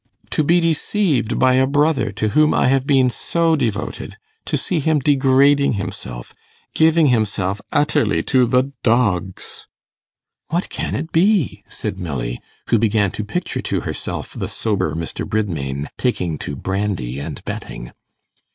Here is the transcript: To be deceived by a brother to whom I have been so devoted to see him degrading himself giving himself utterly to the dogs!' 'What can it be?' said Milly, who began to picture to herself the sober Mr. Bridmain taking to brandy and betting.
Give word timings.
To 0.31 0.43
be 0.43 0.59
deceived 0.59 1.37
by 1.37 1.53
a 1.53 1.67
brother 1.67 2.11
to 2.13 2.29
whom 2.29 2.55
I 2.55 2.69
have 2.69 2.87
been 2.87 3.07
so 3.11 3.55
devoted 3.55 4.17
to 4.45 4.57
see 4.57 4.79
him 4.79 4.97
degrading 4.97 5.73
himself 5.73 6.33
giving 6.73 7.05
himself 7.13 7.61
utterly 7.71 8.23
to 8.23 8.47
the 8.47 8.71
dogs!' 8.81 9.67
'What 10.47 10.69
can 10.69 10.95
it 10.95 11.11
be?' 11.11 11.61
said 11.69 11.99
Milly, 11.99 12.41
who 12.71 12.79
began 12.79 13.11
to 13.11 13.23
picture 13.23 13.61
to 13.61 13.81
herself 13.81 14.33
the 14.33 14.49
sober 14.49 14.95
Mr. 14.95 15.23
Bridmain 15.23 15.87
taking 15.99 16.39
to 16.39 16.55
brandy 16.55 17.19
and 17.19 17.45
betting. 17.45 17.91